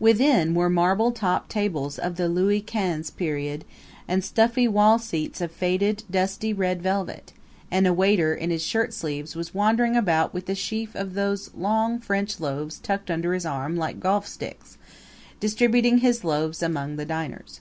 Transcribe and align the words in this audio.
Within 0.00 0.56
were 0.56 0.68
marble 0.68 1.12
topped 1.12 1.50
tables 1.50 2.00
of 2.00 2.16
the 2.16 2.28
Louie 2.28 2.60
Quince 2.60 3.10
period 3.10 3.64
and 4.08 4.24
stuffy 4.24 4.66
wall 4.66 4.98
seats 4.98 5.40
of 5.40 5.52
faded, 5.52 6.02
dusty 6.10 6.52
red 6.52 6.82
velvet; 6.82 7.32
and 7.70 7.86
a 7.86 7.92
waiter 7.92 8.34
in 8.34 8.50
his 8.50 8.64
shirtsleeves 8.64 9.36
was 9.36 9.54
wandering 9.54 9.94
about 9.96 10.34
with 10.34 10.48
a 10.48 10.56
sheaf 10.56 10.96
of 10.96 11.14
those 11.14 11.54
long 11.54 12.00
French 12.00 12.40
loaves 12.40 12.80
tucked 12.80 13.08
under 13.08 13.34
his 13.34 13.46
arm 13.46 13.76
like 13.76 14.00
golf 14.00 14.26
sticks, 14.26 14.78
distributing 15.38 15.98
his 15.98 16.24
loaves 16.24 16.60
among 16.60 16.96
the 16.96 17.06
diners. 17.06 17.60